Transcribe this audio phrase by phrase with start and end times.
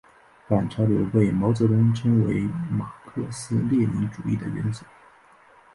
[0.47, 4.83] 反潮流被毛泽东称为马克思列宁主义的原则。